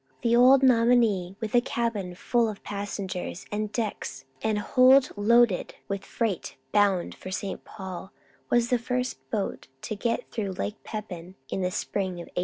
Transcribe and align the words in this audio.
The 0.23 0.35
old 0.35 0.63
Nominee 0.63 1.35
with 1.39 1.53
a 1.53 1.61
cabin 1.61 2.15
full 2.15 2.49
of 2.49 2.63
passengers 2.63 3.45
and 3.51 3.71
decks 3.71 4.25
and 4.41 4.57
hold 4.57 5.11
loaded 5.15 5.75
with 5.87 6.03
freight 6.05 6.55
bound 6.71 7.13
for 7.13 7.29
St. 7.29 7.63
Paul 7.63 8.11
was 8.49 8.71
the 8.71 8.79
first 8.79 9.19
boat 9.29 9.67
to 9.83 9.95
get 9.95 10.27
through 10.31 10.53
Lake 10.53 10.83
Pepin 10.83 11.35
in 11.49 11.61
the 11.61 11.69
spring 11.69 12.13
of 12.13 12.33
1853. 12.33 12.33